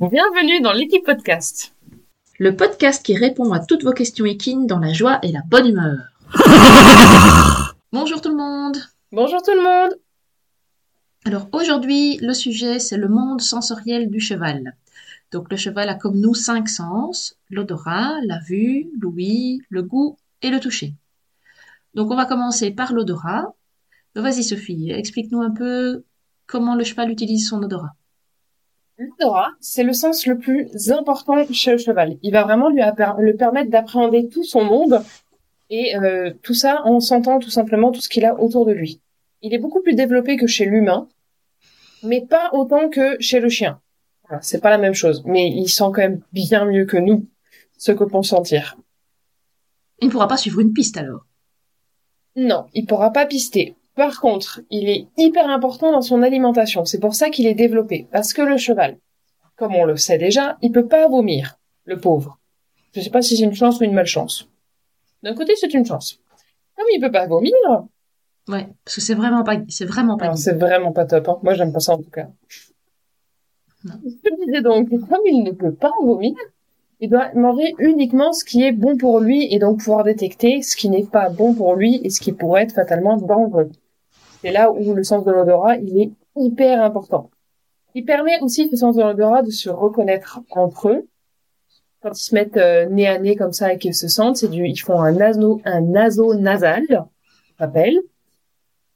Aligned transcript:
Bienvenue 0.00 0.60
dans 0.60 0.72
l'équipe 0.72 1.04
podcast. 1.04 1.72
Le 2.40 2.56
podcast 2.56 3.06
qui 3.06 3.16
répond 3.16 3.52
à 3.52 3.64
toutes 3.64 3.84
vos 3.84 3.92
questions 3.92 4.24
équines 4.24 4.66
dans 4.66 4.80
la 4.80 4.92
joie 4.92 5.20
et 5.22 5.30
la 5.30 5.42
bonne 5.46 5.68
humeur. 5.68 6.00
Bonjour 7.92 8.20
tout 8.20 8.30
le 8.30 8.34
monde. 8.34 8.76
Bonjour 9.12 9.40
tout 9.40 9.54
le 9.54 9.62
monde. 9.62 9.96
Alors 11.24 11.48
aujourd'hui, 11.52 12.16
le 12.16 12.34
sujet 12.34 12.80
c'est 12.80 12.96
le 12.96 13.06
monde 13.06 13.40
sensoriel 13.40 14.10
du 14.10 14.18
cheval. 14.18 14.76
Donc 15.30 15.48
le 15.48 15.56
cheval 15.56 15.88
a 15.88 15.94
comme 15.94 16.18
nous 16.18 16.34
cinq 16.34 16.68
sens, 16.68 17.36
l'odorat, 17.48 18.16
la 18.24 18.40
vue, 18.40 18.90
l'ouïe, 19.00 19.62
le 19.68 19.84
goût 19.84 20.16
et 20.42 20.50
le 20.50 20.58
toucher. 20.58 20.94
Donc 21.94 22.10
on 22.10 22.16
va 22.16 22.26
commencer 22.26 22.72
par 22.72 22.92
l'odorat. 22.92 23.54
Vas-y 24.16 24.42
Sophie, 24.42 24.90
explique-nous 24.90 25.40
un 25.40 25.52
peu 25.52 26.02
comment 26.48 26.74
le 26.74 26.82
cheval 26.82 27.12
utilise 27.12 27.48
son 27.48 27.62
odorat. 27.62 27.94
L'odorat, 28.96 29.50
c'est 29.60 29.82
le 29.82 29.92
sens 29.92 30.26
le 30.26 30.38
plus 30.38 30.92
important 30.92 31.44
chez 31.52 31.72
le 31.72 31.78
cheval. 31.78 32.16
Il 32.22 32.32
va 32.32 32.44
vraiment 32.44 32.68
lui, 32.68 32.80
lui 33.18 33.34
permettre 33.34 33.70
d'appréhender 33.70 34.28
tout 34.28 34.44
son 34.44 34.64
monde 34.64 35.02
et 35.70 35.96
euh, 35.96 36.32
tout 36.42 36.54
ça 36.54 36.82
en 36.84 37.00
sentant 37.00 37.38
tout 37.40 37.50
simplement 37.50 37.90
tout 37.90 38.00
ce 38.00 38.08
qu'il 38.08 38.24
a 38.24 38.38
autour 38.38 38.66
de 38.66 38.72
lui. 38.72 39.00
Il 39.42 39.52
est 39.52 39.58
beaucoup 39.58 39.82
plus 39.82 39.94
développé 39.94 40.36
que 40.36 40.46
chez 40.46 40.64
l'humain, 40.64 41.08
mais 42.04 42.24
pas 42.24 42.50
autant 42.52 42.88
que 42.88 43.20
chez 43.20 43.40
le 43.40 43.48
chien. 43.48 43.80
c'est 44.40 44.60
pas 44.60 44.70
la 44.70 44.78
même 44.78 44.94
chose, 44.94 45.22
mais 45.26 45.48
il 45.48 45.68
sent 45.68 45.84
quand 45.86 45.98
même 45.98 46.22
bien 46.32 46.64
mieux 46.64 46.84
que 46.84 46.96
nous 46.96 47.26
ce 47.76 47.92
que 47.92 48.04
peut 48.04 48.22
sentir. 48.22 48.76
Il 50.00 50.06
ne 50.06 50.12
pourra 50.12 50.28
pas 50.28 50.36
suivre 50.36 50.60
une 50.60 50.72
piste 50.72 50.96
alors? 50.96 51.26
Non, 52.36 52.66
il 52.74 52.86
pourra 52.86 53.12
pas 53.12 53.26
pister. 53.26 53.76
Par 53.94 54.20
contre, 54.20 54.60
il 54.70 54.88
est 54.88 55.06
hyper 55.16 55.48
important 55.48 55.92
dans 55.92 56.02
son 56.02 56.22
alimentation. 56.22 56.84
C'est 56.84 56.98
pour 56.98 57.14
ça 57.14 57.30
qu'il 57.30 57.46
est 57.46 57.54
développé. 57.54 58.08
Parce 58.10 58.32
que 58.32 58.42
le 58.42 58.56
cheval, 58.56 58.98
comme 59.56 59.74
on 59.74 59.84
le 59.84 59.96
sait 59.96 60.18
déjà, 60.18 60.58
il 60.62 60.72
peut 60.72 60.88
pas 60.88 61.08
vomir, 61.08 61.58
le 61.84 61.98
pauvre. 61.98 62.38
Je 62.92 63.00
sais 63.00 63.10
pas 63.10 63.22
si 63.22 63.36
c'est 63.36 63.44
une 63.44 63.54
chance 63.54 63.80
ou 63.80 63.84
une 63.84 63.94
malchance. 63.94 64.48
D'un 65.22 65.34
côté, 65.34 65.54
c'est 65.56 65.72
une 65.74 65.86
chance. 65.86 66.20
Comme 66.76 66.86
il 66.92 67.00
peut 67.00 67.12
pas 67.12 67.26
vomir. 67.26 67.52
Ouais, 68.48 68.68
parce 68.84 68.96
que 68.96 69.00
c'est 69.00 69.14
vraiment 69.14 69.42
pas, 69.42 69.56
c'est 69.68 69.84
vraiment 69.84 70.16
pas. 70.16 70.34
C'est 70.36 70.54
vraiment 70.54 70.92
pas 70.92 71.06
top. 71.06 71.28
Hein. 71.28 71.38
Moi, 71.42 71.54
j'aime 71.54 71.72
pas 71.72 71.80
ça 71.80 71.94
en 71.94 71.98
tout 71.98 72.10
cas. 72.10 72.28
Non. 73.84 73.94
Je 74.04 74.44
disais 74.44 74.60
donc, 74.62 74.88
comme 74.88 75.20
il 75.24 75.42
ne 75.44 75.52
peut 75.52 75.72
pas 75.72 75.92
vomir, 76.02 76.34
il 77.00 77.10
doit 77.10 77.32
manger 77.34 77.74
uniquement 77.78 78.32
ce 78.32 78.44
qui 78.44 78.62
est 78.62 78.72
bon 78.72 78.96
pour 78.96 79.20
lui 79.20 79.52
et 79.52 79.58
donc 79.58 79.78
pouvoir 79.78 80.04
détecter 80.04 80.62
ce 80.62 80.76
qui 80.76 80.88
n'est 80.88 81.04
pas 81.04 81.28
bon 81.28 81.54
pour 81.54 81.74
lui 81.74 82.00
et 82.02 82.10
ce 82.10 82.20
qui 82.20 82.32
pourrait 82.32 82.62
être 82.62 82.74
fatalement 82.74 83.16
dangereux. 83.16 83.70
C'est 84.44 84.52
là 84.52 84.70
où 84.70 84.92
le 84.92 85.02
sens 85.04 85.24
de 85.24 85.30
l'odorat, 85.30 85.78
il 85.78 86.02
est 86.02 86.10
hyper 86.36 86.82
important. 86.82 87.30
Il 87.94 88.04
permet 88.04 88.38
aussi 88.42 88.68
le 88.70 88.76
sens 88.76 88.94
de 88.94 89.00
l'odorat 89.00 89.40
de 89.40 89.48
se 89.48 89.70
reconnaître 89.70 90.40
entre 90.50 90.90
eux. 90.90 91.08
Quand 92.02 92.10
ils 92.10 92.22
se 92.22 92.34
mettent 92.34 92.58
euh, 92.58 92.84
nez 92.90 93.06
à 93.06 93.18
nez 93.18 93.36
comme 93.36 93.54
ça 93.54 93.72
et 93.72 93.78
qu'ils 93.78 93.94
se 93.94 94.06
sentent, 94.06 94.36
c'est 94.36 94.48
du, 94.48 94.66
ils 94.68 94.76
font 94.76 95.00
un 95.00 95.12
naso, 95.12 95.62
un 95.64 95.80
naso 95.80 96.34
nasal, 96.34 96.84
rappelle. 97.58 97.98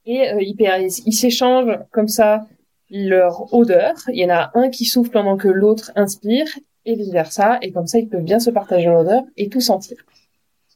Et 0.05 0.29
euh, 0.29 0.37
ils, 0.39 1.13
s'échangent 1.13 1.79
comme 1.91 2.09
ça 2.09 2.45
leur 2.91 3.51
odeur. 3.51 3.95
Il 4.09 4.19
y 4.19 4.25
en 4.25 4.35
a 4.35 4.51
un 4.53 4.69
qui 4.69 4.85
souffle 4.85 5.09
pendant 5.09 5.35
que 5.35 5.47
l'autre 5.47 5.91
inspire 5.95 6.45
et 6.85 6.93
vice 6.93 7.11
versa. 7.11 7.57
Et 7.63 7.71
comme 7.71 7.87
ça, 7.87 7.97
ils 7.97 8.07
peuvent 8.07 8.21
bien 8.21 8.39
se 8.39 8.51
partager 8.51 8.85
l'odeur 8.85 9.23
et 9.35 9.49
tout 9.49 9.61
sentir. 9.61 9.97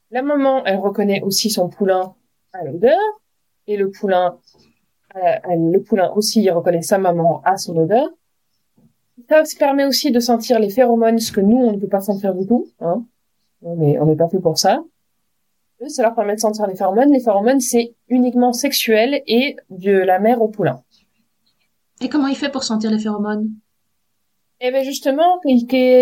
La 0.09 0.23
maman, 0.23 0.65
elle 0.65 0.77
reconnaît 0.77 1.21
aussi 1.21 1.51
son 1.51 1.69
poulain 1.69 2.15
à 2.53 2.63
l'odeur 2.63 2.97
et 3.67 3.77
le 3.77 3.89
poulain 3.89 4.37
euh, 5.15 5.19
le 5.47 5.79
poulain 5.79 6.11
aussi 6.15 6.41
il 6.41 6.51
reconnaît 6.51 6.81
sa 6.81 6.97
maman 6.97 7.41
à 7.45 7.57
son 7.57 7.77
odeur. 7.77 8.09
Ça 9.29 9.43
permet 9.59 9.85
aussi 9.85 10.11
de 10.11 10.19
sentir 10.19 10.59
les 10.59 10.69
phéromones, 10.69 11.19
ce 11.19 11.31
que 11.31 11.41
nous, 11.41 11.57
on 11.57 11.73
ne 11.73 11.77
peut 11.77 11.87
pas 11.87 12.01
sentir 12.01 12.33
du 12.33 12.47
tout. 12.47 12.67
Hein. 12.81 13.05
On 13.61 13.75
n'est 13.75 14.15
pas 14.15 14.27
fait 14.27 14.39
pour 14.39 14.57
ça. 14.57 14.83
Ça 15.87 16.01
leur 16.01 16.15
permet 16.15 16.35
de 16.35 16.39
sentir 16.39 16.65
les 16.67 16.75
phéromones. 16.75 17.11
Les 17.11 17.19
phéromones, 17.19 17.59
c'est 17.59 17.93
uniquement 18.07 18.53
sexuel 18.53 19.21
et 19.27 19.55
de 19.69 19.91
la 19.91 20.19
mère 20.19 20.41
au 20.41 20.47
poulain. 20.47 20.81
Et 22.01 22.09
comment 22.09 22.27
il 22.27 22.35
fait 22.35 22.49
pour 22.49 22.63
sentir 22.63 22.89
les 22.91 22.99
phéromones? 22.99 23.49
Eh 24.65 24.71
ben 24.71 24.81
justement, 24.85 25.41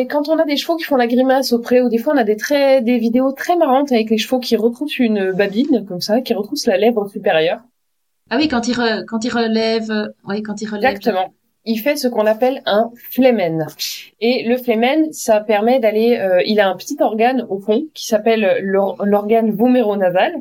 quand 0.07 0.29
on 0.29 0.37
a 0.37 0.45
des 0.45 0.55
chevaux 0.55 0.77
qui 0.77 0.83
font 0.83 0.95
la 0.95 1.07
grimace 1.07 1.51
auprès, 1.51 1.81
ou 1.81 1.89
des 1.89 1.97
fois 1.97 2.13
on 2.13 2.17
a 2.17 2.23
des 2.23 2.37
très, 2.37 2.83
des 2.83 2.99
vidéos 2.99 3.31
très 3.31 3.55
marrantes 3.55 3.91
avec 3.91 4.11
les 4.11 4.19
chevaux 4.19 4.39
qui 4.39 4.55
retroussent 4.55 4.99
une 4.99 5.31
babine 5.31 5.83
comme 5.87 5.99
ça, 5.99 6.21
qui 6.21 6.35
retroussent 6.35 6.67
la 6.67 6.77
lèvre 6.77 7.07
supérieure. 7.07 7.61
Ah 8.29 8.37
oui, 8.37 8.47
quand 8.47 8.67
il, 8.67 8.75
quand 9.07 9.25
il 9.25 9.29
relève, 9.29 10.13
oui, 10.27 10.43
quand 10.43 10.61
il 10.61 10.67
relève. 10.67 10.91
Exactement. 10.91 11.33
Il 11.65 11.77
fait 11.77 11.95
ce 11.95 12.07
qu'on 12.07 12.27
appelle 12.27 12.61
un 12.67 12.91
flemen. 13.09 13.65
Et 14.19 14.43
le 14.47 14.57
flemen, 14.57 15.11
ça 15.11 15.39
permet 15.39 15.79
d'aller, 15.79 16.19
euh, 16.19 16.43
il 16.45 16.59
a 16.59 16.69
un 16.69 16.75
petit 16.75 16.97
organe 16.99 17.47
au 17.49 17.57
fond 17.57 17.87
qui 17.95 18.05
s'appelle 18.05 18.59
l'organe 18.61 19.49
voméronasal, 19.49 20.35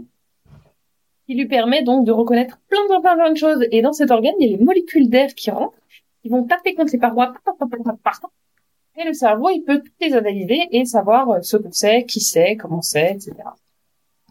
qui 1.27 1.37
lui 1.37 1.47
permet 1.47 1.83
donc 1.83 2.05
de 2.05 2.13
reconnaître 2.13 2.61
plein 2.69 3.01
plein, 3.01 3.17
plein 3.17 3.33
de 3.33 3.39
choses. 3.39 3.65
Et 3.73 3.81
dans 3.81 3.95
cet 3.95 4.11
organe, 4.11 4.35
il 4.41 4.51
y 4.51 4.55
a 4.55 4.59
les 4.59 4.63
molécules 4.63 5.09
d'air 5.09 5.35
qui 5.35 5.51
rentrent, 5.51 5.80
qui 6.23 6.29
vont 6.29 6.45
taper 6.45 6.75
contre 6.75 6.93
les 6.93 6.99
parois, 6.99 7.33
et 8.97 9.05
le 9.05 9.13
cerveau, 9.15 9.49
il 9.51 9.63
peut 9.63 9.81
toutes 9.81 9.95
les 10.01 10.15
analyser 10.15 10.61
et 10.73 10.85
savoir 10.85 11.31
euh, 11.31 11.41
ce 11.43 11.57
qu'on 11.57 11.73
sait, 11.73 12.05
qui 12.05 12.21
sait, 12.21 12.57
comment 12.57 12.83
c'est, 12.83 13.13
etc. 13.13 13.35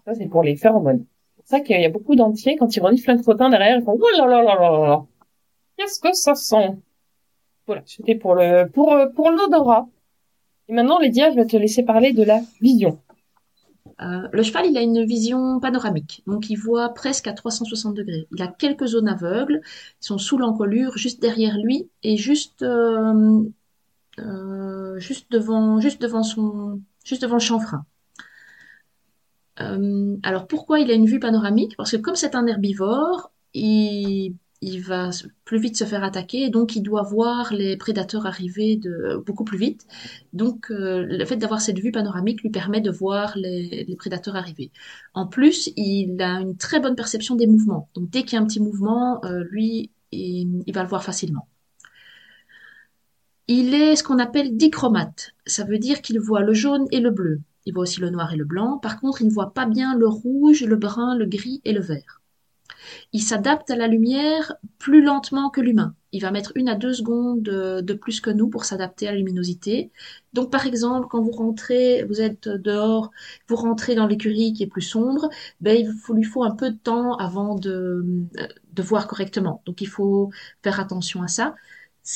Ça, 0.06 0.14
c'est 0.14 0.28
pour 0.28 0.44
les 0.44 0.56
phéromones 0.56 1.06
c'est 1.44 1.58
ça 1.58 1.62
qu'il 1.62 1.82
y 1.82 1.86
a 1.86 1.90
beaucoup 1.90 2.16
d'entiers, 2.16 2.56
quand 2.58 2.76
ils 2.76 2.80
reniflent 2.80 3.10
un 3.10 3.18
crottin 3.18 3.50
derrière, 3.50 3.78
ils 3.78 3.84
font, 3.84 3.98
oh 4.00 4.18
là 4.18 4.28
là 4.28 4.44
là 4.44 4.56
là 4.56 4.88
là 4.88 5.06
Qu'est-ce 5.78 6.00
que 6.00 6.14
ça 6.14 6.36
sent? 6.36 6.78
Voilà, 7.66 7.82
c'était 7.86 8.16
pour 8.16 8.36
le, 8.36 8.70
pour, 8.70 8.94
euh, 8.94 9.08
pour 9.08 9.32
l'odorat. 9.32 9.88
Et 10.68 10.74
maintenant, 10.74 11.00
Lydia, 11.00 11.32
je 11.32 11.36
vais 11.36 11.46
te 11.46 11.58
laisser 11.58 11.84
parler 11.84 12.14
de 12.14 12.24
la 12.24 12.42
vision. 12.62 13.00
Euh, 14.02 14.28
le 14.32 14.44
cheval, 14.44 14.66
il 14.68 14.78
a 14.78 14.82
une 14.82 15.04
vision 15.04 15.60
panoramique, 15.60 16.24
donc 16.26 16.50
il 16.50 16.56
voit 16.56 16.90
presque 16.94 17.28
à 17.28 17.34
360 17.34 17.96
degrés. 17.96 18.28
Il 18.32 18.42
a 18.42 18.48
quelques 18.48 18.86
zones 18.88 19.10
aveugles, 19.10 19.62
ils 20.02 20.06
sont 20.06 20.18
sous 20.18 20.38
l'encolure, 20.38 20.98
juste 20.98 21.22
derrière 21.22 21.58
lui 21.58 21.90
et 22.04 22.16
juste, 22.16 22.64
euh, 22.64 23.44
juste 25.00 25.32
devant, 25.32 25.80
juste 25.82 26.02
devant 26.02 26.24
son, 26.24 26.82
juste 27.04 27.22
devant 27.24 27.36
le 27.36 27.42
chanfrein. 27.42 27.86
Euh, 29.62 30.18
alors 30.24 30.48
pourquoi 30.48 30.80
il 30.80 30.90
a 30.92 30.94
une 30.94 31.06
vue 31.06 31.20
panoramique? 31.20 31.76
Parce 31.78 31.92
que 31.92 31.98
comme 31.98 32.16
c'est 32.16 32.36
un 32.36 32.48
herbivore, 32.48 33.31
il, 33.54 34.36
va 34.81 35.09
plus 35.46 35.59
vite 35.59 35.78
se 35.78 35.86
faire 35.86 36.03
attaquer, 36.03 36.50
donc 36.50 36.75
il 36.75 36.81
doit 36.81 37.03
voir 37.03 37.53
les 37.53 37.78
prédateurs 37.78 38.25
arriver 38.25 38.80
beaucoup 39.25 39.46
plus 39.46 39.58
vite. 39.58 39.88
Donc 40.34 40.72
euh, 40.72 41.06
le 41.06 41.25
fait 41.25 41.38
d'avoir 41.38 41.62
cette 41.62 41.80
vue 41.80 41.92
panoramique 41.92 42.42
lui 42.42 42.50
permet 42.50 42.81
de 42.81 42.92
voir 42.92 43.38
les, 43.38 43.96
prédateurs 43.98 44.36
arriver. 44.36 44.72
En 45.14 45.28
plus, 45.28 45.72
il 45.78 46.22
a 46.22 46.42
une 46.42 46.58
très 46.58 46.80
bonne 46.80 46.96
perception 46.96 47.36
des 47.36 47.48
mouvements. 47.48 47.90
Donc 47.96 48.09
dès 48.09 48.24
qu'il 48.24 48.34
y 48.34 48.36
a 48.38 48.42
un 48.42 48.46
petit 48.46 48.59
mouvement, 48.59 49.24
euh, 49.25 49.44
lui, 49.50 49.92
il, 50.12 50.64
va 50.74 50.84
le 50.84 50.90
voir 50.90 51.03
facilement. 51.03 51.48
Il 53.48 53.74
est 53.74 53.96
ce 53.96 54.03
qu'on 54.03 54.19
appelle 54.19 54.58
dichromate. 54.58 55.34
Ça 55.46 55.64
veut 55.64 55.80
dire 55.80 56.02
qu'il 56.02 56.19
voit 56.19 56.42
le 56.42 56.53
jaune 56.53 56.86
et 56.92 57.00
le 57.00 57.12
bleu. 57.12 57.42
Il 57.66 57.74
voit 57.74 57.84
aussi 57.84 58.00
le 58.02 58.09
noir 58.09 58.34
et 58.34 58.38
le 58.38 58.46
blanc. 58.46 58.78
Par 58.78 59.00
contre, 59.00 59.22
il 59.22 59.28
ne 59.28 59.34
voit 59.34 59.53
pas 59.53 59.66
bien 59.66 59.96
le 59.96 60.08
rouge, 60.08 60.64
le 60.64 60.75
brun, 60.75 61.16
le 61.16 61.25
gris 61.25 61.62
et 61.66 61.74
le 61.74 61.81
vert. 61.81 62.19
Il 63.13 63.22
s'adapte 63.22 63.69
à 63.72 63.75
la 63.75 63.88
lumière 63.88 64.56
plus 64.78 65.03
lentement 65.03 65.50
que 65.50 65.62
l'humain. 65.62 65.96
Il 66.12 66.22
va 66.22 66.31
mettre 66.31 66.52
une 66.56 66.69
à 66.69 66.75
deux 66.75 66.94
secondes 66.94 67.41
de, 67.41 67.94
plus 67.94 68.22
que 68.22 68.30
nous 68.30 68.50
pour 68.50 68.66
s'adapter 68.66 69.07
à 69.07 69.12
la 69.12 69.18
luminosité. 69.18 69.91
Donc, 70.34 70.52
par 70.52 70.66
exemple, 70.66 71.07
quand 71.09 71.22
vous 71.22 71.31
rentrez, 71.31 72.03
vous 72.03 72.22
êtes 72.22 72.47
dehors, 72.47 73.12
vous 73.47 73.56
rentrez 73.56 73.96
dans 73.96 74.07
l'écurie 74.07 74.53
qui 74.53 74.63
est 74.63 74.68
plus 74.68 74.81
sombre, 74.81 75.30
ben, 75.62 75.78
il 75.78 75.94
lui 76.16 76.24
faut 76.24 76.44
un 76.44 76.56
peu 76.56 76.72
de 76.72 76.78
temps 76.78 77.16
avant 77.18 77.56
de, 77.56 78.06
voir 78.80 79.07
correctement. 79.07 79.62
Donc, 79.66 79.81
il 79.81 79.88
faut 79.88 80.31
faire 80.63 80.80
attention 80.80 81.22
à 81.22 81.28
ça. 81.28 81.56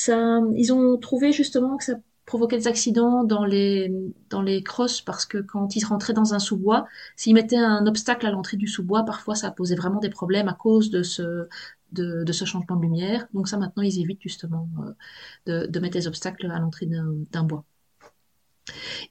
Ils 0.08 0.72
ont 0.72 0.96
trouvé 0.98 1.32
justement 1.32 1.76
que 1.76 1.84
ça 1.84 1.94
provoquer 2.26 2.56
des 2.56 2.68
accidents 2.68 3.24
dans 3.24 3.44
les 3.44 3.92
dans 4.30 4.42
les 4.42 4.62
crosses 4.62 5.00
parce 5.02 5.26
que 5.26 5.38
quand 5.38 5.76
ils 5.76 5.84
rentraient 5.84 6.12
dans 6.14 6.34
un 6.34 6.38
sous-bois, 6.38 6.86
s'ils 7.16 7.34
mettaient 7.34 7.56
un 7.58 7.86
obstacle 7.86 8.26
à 8.26 8.30
l'entrée 8.30 8.56
du 8.56 8.66
sous-bois, 8.66 9.04
parfois 9.04 9.34
ça 9.34 9.50
posait 9.50 9.74
vraiment 9.76 10.00
des 10.00 10.10
problèmes 10.10 10.48
à 10.48 10.54
cause 10.54 10.90
de 10.90 11.02
ce 11.02 11.48
de, 11.92 12.24
de 12.24 12.32
ce 12.32 12.44
changement 12.44 12.76
de 12.76 12.82
lumière. 12.82 13.26
Donc 13.34 13.48
ça 13.48 13.56
maintenant 13.58 13.82
ils 13.82 14.00
évitent 14.00 14.22
justement 14.22 14.68
euh, 15.46 15.64
de, 15.66 15.66
de 15.66 15.80
mettre 15.80 15.94
des 15.94 16.06
obstacles 16.06 16.50
à 16.50 16.58
l'entrée 16.58 16.86
d'un 16.86 17.44
bois. 17.44 17.64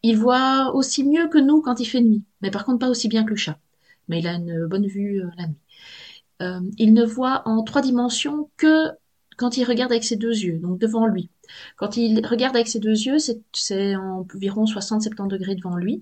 Il 0.04 0.18
voit 0.18 0.74
aussi 0.76 1.04
mieux 1.04 1.28
que 1.30 1.38
nous 1.38 1.62
quand 1.62 1.80
il 1.80 1.86
fait 1.86 2.02
nuit, 2.02 2.24
mais 2.42 2.52
par 2.52 2.66
contre 2.66 2.80
pas 2.80 2.90
aussi 2.90 3.08
bien 3.08 3.24
que 3.24 3.32
le 3.32 3.36
chat. 3.36 3.60
Mais 4.08 4.20
il 4.20 4.28
a 4.28 4.34
une 4.34 4.68
bonne 4.68 4.88
vue 4.88 5.22
euh, 5.24 5.30
la 5.38 5.48
nuit. 5.48 5.58
Euh, 6.42 6.62
il 6.78 6.94
ne 6.94 7.06
voit 7.06 7.44
en 7.48 7.64
trois 7.64 7.82
dimensions 7.82 8.50
que 8.58 8.90
quand 9.38 9.58
il 9.58 9.64
regarde 9.66 9.92
avec 9.92 10.04
ses 10.04 10.16
deux 10.16 10.36
yeux, 10.36 10.60
donc 10.60 10.80
devant 10.80 11.06
lui. 11.08 11.30
Quand 11.78 11.98
il 11.98 12.26
regarde 12.26 12.56
avec 12.56 12.68
ses 12.68 12.80
deux 12.80 12.92
yeux, 12.92 13.18
c'est 13.20 13.96
environ 13.96 14.66
60-70 14.66 15.28
degrés 15.28 15.56
devant 15.56 15.76
lui. 15.76 16.02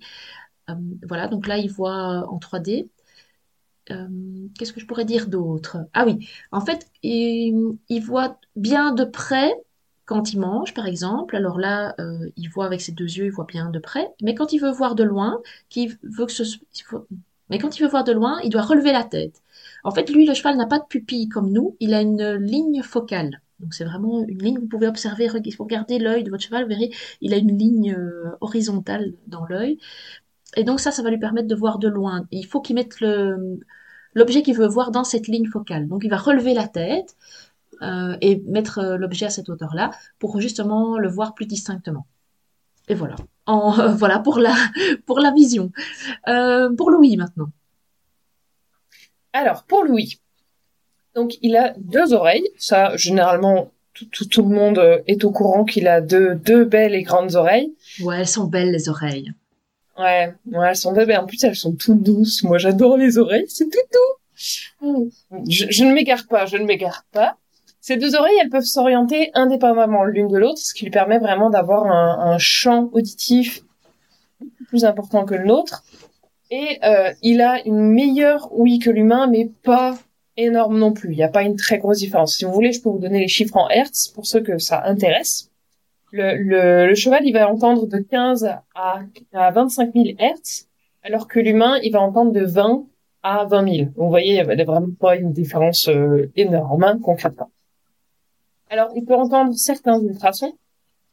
Euh, 0.70 0.76
voilà, 1.08 1.28
donc 1.28 1.48
là, 1.48 1.58
il 1.58 1.72
voit 1.72 2.28
en 2.30 2.38
3D. 2.40 2.90
Euh, 3.92 4.08
qu'est-ce 4.58 4.74
que 4.74 4.80
je 4.80 4.86
pourrais 4.86 5.06
dire 5.06 5.28
d'autre? 5.28 5.78
Ah 5.94 6.06
oui, 6.06 6.28
en 6.52 6.62
fait, 6.62 6.88
il, 7.04 7.76
voit 8.04 8.40
bien 8.56 8.94
de 8.94 9.04
près 9.04 9.54
quand 10.06 10.34
il 10.34 10.40
mange, 10.40 10.74
par 10.74 10.88
exemple, 10.88 11.36
alors 11.36 11.60
là, 11.60 11.96
euh, 12.00 12.30
il 12.38 12.50
voit 12.50 12.66
avec 12.66 12.82
ses 12.82 12.92
deux 12.92 13.06
yeux, 13.06 13.26
il 13.26 13.32
voit 13.32 13.46
bien 13.46 13.70
de 13.70 13.80
près. 13.80 14.08
Mais 14.22 14.36
quand 14.36 14.54
il 14.54 14.60
veut 14.60 14.72
voir 14.72 14.96
de 14.96 15.04
loin, 15.04 15.42
qu'il 15.70 15.98
veut 16.04 16.26
que 16.26 16.32
ce, 16.32 16.44
mais 17.50 17.60
quand 17.60 17.78
il 17.78 17.84
veut 17.84 17.90
voir 17.90 18.04
de 18.04 18.12
loin, 18.12 18.40
il 18.44 18.50
doit 18.50 18.62
relever 18.62 18.92
la 18.92 19.04
tête. 19.04 19.42
En 19.84 19.92
fait, 19.92 20.10
lui, 20.10 20.26
le 20.26 20.34
cheval 20.34 20.58
n'a 20.58 20.68
pas 20.68 20.80
de 20.80 20.86
pupille 20.86 21.30
comme 21.30 21.52
nous, 21.52 21.76
il 21.80 21.94
a 21.94 22.02
une 22.02 22.36
ligne 22.36 22.82
focale. 22.84 23.42
Donc 23.62 23.74
c'est 23.74 23.86
vraiment 23.86 24.26
une 24.28 24.42
ligne, 24.42 24.60
vous 24.60 24.68
pouvez 24.68 24.88
observer, 24.88 25.28
regarder 25.28 26.00
l'œil 26.00 26.24
de 26.24 26.32
votre 26.32 26.44
cheval, 26.44 26.64
vous 26.64 26.70
verrez, 26.70 26.92
il 27.22 27.34
a 27.34 27.38
une 27.38 27.58
ligne 27.58 27.94
euh, 27.94 28.32
horizontale 28.42 29.14
dans 29.28 29.46
l'œil. 29.46 29.78
Et 30.58 30.64
donc 30.64 30.80
ça, 30.80 30.92
ça 30.92 31.04
va 31.04 31.10
lui 31.12 31.20
permettre 31.20 31.48
de 31.48 31.56
voir 31.56 31.80
de 31.80 31.88
loin. 31.88 32.28
il 32.32 32.46
faut 32.46 32.62
qu'il 32.62 32.76
mette 32.76 33.00
l'objet 34.14 34.42
qu'il 34.42 34.56
veut 34.56 34.68
voir 34.68 34.92
dans 34.92 35.04
cette 35.04 35.28
ligne 35.28 35.48
focale. 35.48 35.88
Donc 35.88 36.04
il 36.04 36.10
va 36.10 36.18
relever 36.18 36.54
la 36.54 36.68
tête, 36.68 37.16
euh, 37.84 38.16
et 38.22 38.44
mettre 38.48 38.80
euh, 38.80 38.98
l'objet 38.98 39.26
à 39.26 39.32
cette 39.32 39.50
hauteur-là 39.50 39.92
pour 40.20 40.40
justement 40.40 41.00
le 41.00 41.10
voir 41.10 41.34
plus 41.34 41.48
distinctement. 41.48 42.06
Et 42.88 42.96
voilà. 42.96 43.16
Voilà 43.98 44.20
pour 44.20 44.40
la, 44.40 44.54
pour 45.06 45.20
la 45.20 45.32
vision. 45.32 45.72
pour 46.78 46.92
Louis 46.92 47.18
maintenant. 47.18 47.50
Alors, 49.34 49.64
pour 49.64 49.84
Louis. 49.84 50.20
Donc, 51.16 51.38
il 51.42 51.56
a 51.58 51.74
deux 51.78 52.14
oreilles. 52.14 52.48
Ça, 52.58 52.96
généralement, 52.98 53.72
tout, 53.94 54.26
tout, 54.26 54.44
le 54.44 54.56
monde 54.56 55.04
est 55.08 55.24
au 55.24 55.32
courant 55.32 55.66
qu'il 55.66 55.88
a 55.88 56.02
deux, 56.02 56.36
deux 56.36 56.66
belles 56.66 56.96
et 56.96 57.04
grandes 57.04 57.36
oreilles. 57.36 57.74
Ouais, 58.02 58.20
elles 58.20 58.28
sont 58.28 58.46
belles, 58.46 58.72
les 58.72 58.90
oreilles. 58.90 59.34
Ouais, 59.98 60.34
ouais, 60.52 60.68
elles 60.70 60.76
sont 60.76 60.94
belles. 60.94 61.12
En 61.18 61.26
plus, 61.26 61.44
elles 61.44 61.56
sont 61.56 61.76
toutes 61.76 62.02
douces. 62.02 62.44
Moi, 62.44 62.58
j'adore 62.58 62.98
les 62.98 63.18
oreilles. 63.18 63.46
C'est 63.48 63.70
tout 63.70 63.80
doux. 63.92 65.12
Je, 65.50 65.66
je 65.70 65.84
ne 65.84 65.94
m'égare 65.94 66.28
pas, 66.28 66.46
je 66.46 66.58
ne 66.58 66.66
m'égare 66.66 67.06
pas. 67.12 67.38
Ces 67.82 67.98
deux 67.98 68.16
oreilles, 68.16 68.38
elles 68.40 68.50
peuvent 68.50 68.64
s'orienter 68.64 69.32
indépendamment 69.34 70.04
l'une 70.06 70.28
de 70.28 70.38
l'autre, 70.38 70.60
ce 70.60 70.74
qui 70.74 70.86
lui 70.86 70.92
permet 70.92 71.18
vraiment 71.18 71.50
d'avoir 71.50 71.88
un, 71.88 72.38
champ 72.38 72.90
auditif 72.94 73.62
plus 74.68 74.86
important 74.86 75.26
que 75.26 75.34
le 75.34 75.46
nôtre. 75.46 75.84
Et 76.52 76.80
euh, 76.84 77.14
il 77.22 77.42
a 77.42 77.66
une 77.66 77.82
meilleure 77.82 78.50
ouïe 78.52 78.80
que 78.80 78.90
l'humain, 78.90 79.28
mais 79.28 79.50
pas 79.64 79.98
énorme 80.36 80.78
non 80.78 80.92
plus. 80.92 81.14
Il 81.14 81.16
n'y 81.16 81.24
a 81.24 81.30
pas 81.30 81.44
une 81.44 81.56
très 81.56 81.80
grosse 81.80 82.00
différence. 82.00 82.36
Si 82.36 82.44
vous 82.44 82.52
voulez, 82.52 82.74
je 82.74 82.82
peux 82.82 82.90
vous 82.90 83.00
donner 83.00 83.20
les 83.20 83.30
chiffres 83.30 83.56
en 83.56 83.70
Hertz 83.70 84.10
pour 84.10 84.26
ceux 84.26 84.42
que 84.42 84.58
ça 84.58 84.84
intéresse. 84.84 85.50
Le, 86.12 86.94
cheval, 86.94 87.26
il 87.26 87.32
va 87.32 87.50
entendre 87.50 87.88
de 87.88 87.98
15 88.00 88.44
à, 88.76 89.00
à 89.34 89.52
25 89.52 89.94
000 89.94 90.06
Hertz, 90.20 90.68
alors 91.04 91.30
que 91.30 91.40
l'humain, 91.40 91.80
il 91.84 91.94
va 91.94 92.02
entendre 92.02 92.34
de 92.34 92.44
20 92.44 92.86
à 93.24 93.46
20 93.46 93.76
000. 93.76 93.90
vous 93.96 94.10
voyez, 94.10 94.42
il 94.42 94.56
n'y 94.56 94.62
a 94.62 94.66
vraiment 94.66 94.94
pas 95.00 95.16
une 95.16 95.32
différence 95.32 95.88
euh, 95.88 96.30
énorme, 96.36 96.84
hein, 96.84 97.00
concrètement. 97.02 97.50
Alors, 98.70 98.90
il 98.96 99.06
peut 99.06 99.16
entendre 99.16 99.54
certains 99.54 100.02
ultrasons. 100.02 100.54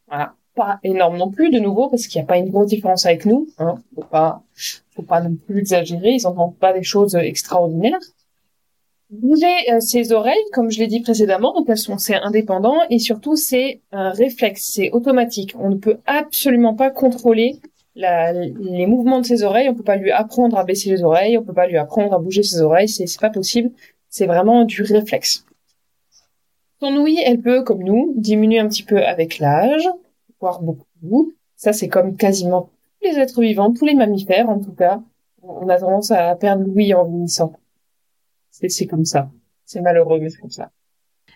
Voilà. 0.08 0.34
Pas 0.58 0.80
énorme 0.82 1.18
non 1.18 1.30
plus, 1.30 1.50
de 1.50 1.60
nouveau, 1.60 1.88
parce 1.88 2.08
qu'il 2.08 2.20
n'y 2.20 2.24
a 2.24 2.26
pas 2.26 2.36
une 2.36 2.50
grosse 2.50 2.66
différence 2.66 3.06
avec 3.06 3.24
nous. 3.26 3.46
Hein. 3.58 3.76
Faut 3.94 4.02
pas, 4.02 4.42
faut 4.90 5.02
pas 5.02 5.20
non 5.20 5.36
plus 5.36 5.60
exagérer. 5.60 6.10
Ils 6.10 6.24
n'entendent 6.24 6.58
pas 6.58 6.72
des 6.72 6.82
choses 6.82 7.14
extraordinaires. 7.14 8.00
Bouger 9.10 9.46
euh, 9.72 9.78
ses 9.78 10.10
oreilles, 10.10 10.34
comme 10.52 10.68
je 10.68 10.80
l'ai 10.80 10.88
dit 10.88 11.00
précédemment, 11.00 11.54
donc 11.54 11.66
elles 11.68 11.78
sont 11.78 11.96
c'est 11.96 12.16
indépendant 12.16 12.76
et 12.90 12.98
surtout 12.98 13.36
c'est 13.36 13.80
un 13.92 14.10
réflexe, 14.10 14.70
c'est 14.74 14.90
automatique. 14.90 15.54
On 15.58 15.70
ne 15.70 15.76
peut 15.76 15.98
absolument 16.06 16.74
pas 16.74 16.90
contrôler 16.90 17.60
la, 17.94 18.32
les 18.32 18.86
mouvements 18.86 19.20
de 19.20 19.26
ses 19.26 19.44
oreilles. 19.44 19.68
On 19.68 19.74
peut 19.74 19.84
pas 19.84 19.96
lui 19.96 20.10
apprendre 20.10 20.58
à 20.58 20.64
baisser 20.64 20.90
les 20.90 21.04
oreilles, 21.04 21.38
on 21.38 21.44
peut 21.44 21.54
pas 21.54 21.68
lui 21.68 21.78
apprendre 21.78 22.12
à 22.12 22.18
bouger 22.18 22.42
ses 22.42 22.60
oreilles. 22.60 22.88
C'est 22.88 23.06
c'est 23.06 23.20
pas 23.20 23.30
possible. 23.30 23.70
C'est 24.10 24.26
vraiment 24.26 24.64
du 24.64 24.82
réflexe. 24.82 25.44
Son 26.80 26.94
ouïe, 26.96 27.20
elle 27.24 27.40
peut, 27.40 27.62
comme 27.62 27.82
nous, 27.82 28.12
diminuer 28.16 28.58
un 28.60 28.68
petit 28.68 28.84
peu 28.84 29.02
avec 29.02 29.38
l'âge, 29.38 29.88
voire 30.40 30.62
beaucoup. 30.62 31.32
Ça, 31.56 31.72
c'est 31.72 31.88
comme 31.88 32.16
quasiment 32.16 32.70
tous 33.00 33.08
les 33.08 33.18
êtres 33.18 33.40
vivants, 33.40 33.72
tous 33.72 33.84
les 33.84 33.94
mammifères 33.94 34.48
en 34.48 34.58
tout 34.58 34.72
cas. 34.72 35.00
On 35.42 35.68
a 35.68 35.78
tendance 35.78 36.10
à 36.10 36.34
perdre 36.36 36.64
l'ouïe 36.64 36.94
en 36.94 37.04
vieillissant. 37.04 37.52
C'est 38.50 38.86
comme 38.86 39.04
ça. 39.04 39.30
C'est 39.64 39.80
malheureux, 39.80 40.18
mais 40.20 40.30
c'est 40.30 40.40
comme 40.40 40.50
ça. 40.50 40.70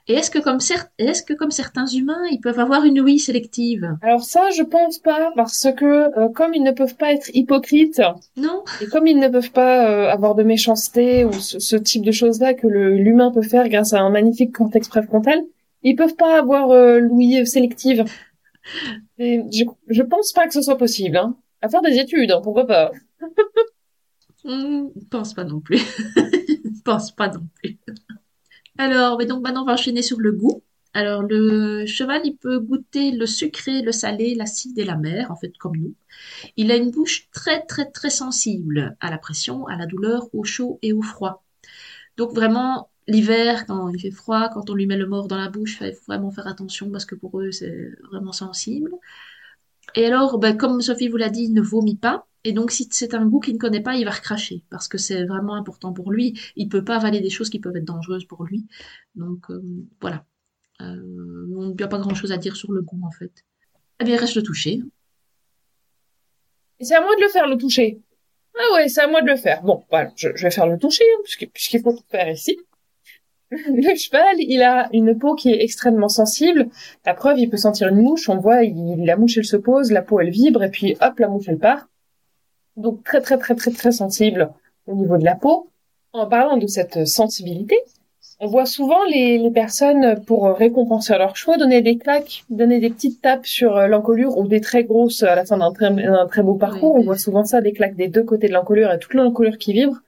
Et 0.09 0.15
est-ce 0.15 0.31
que 0.31 0.41
comme 0.41 0.59
est-ce 0.99 1.23
que 1.23 1.33
comme 1.33 1.53
certains 1.53 1.87
humains, 1.87 2.25
ils 2.33 2.41
peuvent 2.41 2.59
avoir 2.59 2.85
une 2.85 3.01
ouïe 3.01 3.21
sélective? 3.21 3.97
Alors 4.03 4.25
ça, 4.25 4.51
je 4.51 4.65
pense 4.65 4.99
pas, 4.99 5.33
parce 5.37 5.69
que 5.77 6.19
euh, 6.19 6.29
comme 6.29 6.55
ils 6.55 6.63
ne 6.63 6.73
peuvent 6.73 6.97
pas 6.97 7.13
être 7.13 7.31
hypocrites, 7.35 8.03
non, 8.37 8.65
et 8.81 8.87
comme 8.87 9.07
ils 9.07 9.19
ne 9.19 9.29
peuvent 9.29 9.53
pas 9.53 9.89
euh, 9.89 10.11
avoir 10.11 10.35
de 10.35 10.43
méchanceté 10.43 11.25
ou 11.25 11.33
ce, 11.33 11.77
type 11.77 12.05
de 12.05 12.11
choses-là 12.11 12.55
que 12.55 12.67
l'humain 12.67 13.31
peut 13.31 13.43
faire 13.43 13.69
grâce 13.69 13.93
à 13.93 14.01
un 14.01 14.11
magnifique 14.11 14.53
cortex 14.53 14.89
préfrontal, 14.89 15.41
ils 15.85 15.95
peuvent 15.95 16.17
pas 16.17 16.37
avoir 16.37 16.71
euh, 16.71 16.99
l'ouïe 16.99 17.47
sélective. 17.47 18.05
Et 19.19 19.41
je, 19.53 19.65
je 19.89 20.03
pense 20.03 20.33
pas 20.33 20.47
que 20.47 20.55
ce 20.55 20.63
soit 20.63 20.79
possible. 20.79 21.17
Hein. 21.17 21.37
À 21.61 21.69
faire 21.69 21.83
des 21.83 21.99
études, 21.99 22.31
hein, 22.33 22.41
pourquoi 22.43 22.67
pas 22.67 22.91
hmm, 24.45 24.89
pense 25.11 25.35
pas 25.35 25.45
non 25.45 25.61
plus. 25.61 25.81
pense 26.85 27.13
pas 27.13 27.29
non 27.29 27.47
plus. 27.55 27.79
Alors, 28.79 29.19
mais 29.19 29.27
donc 29.27 29.43
maintenant 29.43 29.63
on 29.63 29.67
va 29.67 29.75
enchaîner 29.75 30.03
sur 30.03 30.19
le 30.19 30.33
goût. 30.33 30.63
Alors 30.95 31.23
le 31.23 31.87
cheval, 31.87 32.21
il 32.25 32.37
peut 32.37 32.59
goûter 32.59 33.13
le 33.13 33.27
sucré, 33.27 33.81
le 33.81 33.93
salé, 33.93 34.35
l'acide 34.35 34.79
et 34.79 34.85
la 34.85 34.97
mer, 34.97 35.31
en 35.31 35.37
fait 35.37 35.57
comme 35.57 35.77
nous. 35.77 35.95
Il 36.57 36.71
a 36.71 36.77
une 36.77 36.91
bouche 36.91 37.31
très 37.31 37.65
très 37.65 37.91
très 37.91 38.11
sensible 38.11 38.97
à 39.01 39.11
la 39.11 39.19
pression, 39.19 39.67
à 39.67 39.77
la 39.77 39.87
douleur, 39.87 40.29
au 40.35 40.45
chaud 40.45 40.79
et 40.83 40.93
au 40.93 41.03
froid. 41.03 41.45
Donc 42.17 42.35
vraiment, 42.35 42.91
l'hiver, 43.09 43.67
quand 43.67 43.89
il 43.89 44.01
fait 44.01 44.11
froid, 44.11 44.49
quand 44.49 44.71
on 44.71 44.75
lui 44.75 44.87
met 44.87 44.97
le 44.97 45.07
mort 45.07 45.29
dans 45.29 45.39
la 45.39 45.49
bouche, 45.49 45.79
il 45.81 45.93
faut 45.93 46.05
vraiment 46.07 46.31
faire 46.31 46.47
attention 46.47 46.91
parce 46.91 47.05
que 47.05 47.15
pour 47.15 47.41
eux, 47.41 47.51
c'est 47.51 47.91
vraiment 48.11 48.33
sensible. 48.33 48.93
Et 49.95 50.07
alors, 50.07 50.39
ben, 50.39 50.57
comme 50.57 50.81
Sophie 50.81 51.09
vous 51.09 51.17
l'a 51.17 51.31
dit, 51.31 51.45
il 51.45 51.53
ne 51.53 51.61
vomit 51.61 51.97
pas. 51.97 52.27
Et 52.45 52.53
donc, 52.53 52.73
si 52.73 52.89
c'est 52.91 53.15
un 53.15 53.27
goût 53.27 53.41
qu'il 53.41 53.55
ne 53.55 53.59
connaît 53.59 53.83
pas, 53.83 53.95
il 53.95 54.05
va 54.05 54.11
recracher 54.11 54.65
parce 54.71 54.89
que 54.89 54.99
c'est 54.99 55.25
vraiment 55.25 55.55
important 55.55 55.93
pour 55.93 56.11
lui. 56.11 56.41
Il 56.57 56.67
ne 56.67 56.71
peut 56.71 56.85
pas 56.85 56.97
avaler 56.97 57.21
des 57.21 57.31
choses 57.31 57.51
qui 57.51 57.61
peuvent 57.61 57.77
être 57.77 57.85
dangereuses 57.85 58.25
pour 58.25 58.45
lui. 58.45 58.67
Donc, 59.15 59.51
euh, 59.51 59.63
voilà. 60.01 60.25
Euh, 60.81 61.47
on 61.57 61.75
n'a 61.75 61.89
pas 61.89 61.99
grand-chose 61.99 62.33
à 62.33 62.39
dire 62.39 62.57
sur 62.57 62.73
le 62.73 62.83
goût, 62.83 63.01
en 63.05 63.11
fait. 63.11 63.45
Eh 64.01 64.05
bien, 64.05 64.17
il 64.17 64.19
reste 64.19 64.35
le 64.35 64.43
toucher. 64.43 64.83
Et 66.81 66.85
c'est 66.85 66.97
à 66.97 67.01
moi 67.01 67.15
de 67.15 67.21
le 67.21 67.29
faire, 67.29 67.47
le 67.47 67.57
toucher. 67.57 68.01
Ah 68.57 68.75
ouais, 68.75 68.89
c'est 68.89 69.03
à 69.03 69.07
moi 69.07 69.23
de 69.23 69.29
le 69.29 69.37
faire. 69.37 69.63
Bon, 69.63 69.85
je, 70.17 70.29
vais 70.29 70.51
faire 70.51 70.67
le 70.67 70.79
toucher, 70.79 71.05
hein, 71.05 71.23
puisqu'il 71.53 71.81
faut 71.81 71.93
tout 71.93 72.05
faire 72.11 72.29
ici. 72.29 72.59
Le 73.53 73.95
cheval, 73.97 74.37
il 74.39 74.63
a 74.63 74.89
une 74.93 75.19
peau 75.19 75.35
qui 75.35 75.51
est 75.51 75.63
extrêmement 75.63 76.09
sensible. 76.09 76.69
La 77.05 77.15
preuve, 77.15 77.39
il 77.39 77.51
peut 77.51 77.57
sentir 77.57 77.89
une 77.89 78.03
mouche. 78.03 78.29
On 78.29 78.39
voit, 78.39 78.65
il, 78.65 79.05
la 79.05 79.17
mouche, 79.17 79.39
elle 79.39 79.45
se 79.45 79.57
pose, 79.57 79.93
la 79.93 80.03
peau, 80.03 80.21
elle 80.21 80.31
vibre, 80.31 80.63
et 80.63 80.71
puis 80.71 80.97
hop, 81.01 81.19
la 81.19 81.29
mouche, 81.29 81.45
elle 81.49 81.59
part 81.59 81.89
donc 82.77 83.05
très 83.05 83.21
très 83.21 83.39
très 83.39 83.55
très 83.55 83.71
très 83.71 83.93
sensible 83.93 84.51
au 84.87 84.95
niveau 84.95 85.19
de 85.19 85.25
la 85.25 85.35
peau. 85.35 85.69
En 86.13 86.27
parlant 86.27 86.57
de 86.57 86.67
cette 86.67 87.07
sensibilité, 87.07 87.77
on 88.41 88.47
voit 88.47 88.67
souvent 88.67 89.05
les, 89.09 89.39
les 89.39 89.51
personnes, 89.51 90.23
pour 90.25 90.47
récompenser 90.57 91.17
leur 91.17 91.37
choix, 91.37 91.57
donner 91.57 91.81
des 91.81 91.97
claques, 91.97 92.45
donner 92.51 92.81
des 92.81 92.91
petites 92.91 93.23
tapes 93.23 93.47
sur 93.47 93.77
euh, 93.77 93.87
l'encolure 93.87 94.37
ou 94.37 94.49
des 94.49 94.61
très 94.61 94.85
grosses 94.85 95.23
à 95.23 95.35
la 95.35 95.45
fin 95.45 95.59
d'un 95.59 95.73
très, 95.73 95.91
très 96.29 96.43
beau 96.43 96.55
parcours. 96.55 96.95
On 96.97 97.03
voit 97.03 97.19
souvent 97.19 97.45
ça, 97.45 97.61
des 97.61 97.73
claques 97.73 97.95
des 97.95 98.09
deux 98.09 98.25
côtés 98.25 98.49
de 98.49 98.53
l'encolure 98.53 98.91
et 98.93 98.99
toute 98.99 99.15
l'encolure 99.15 99.59
qui 99.59 99.73
vibre. 99.73 99.99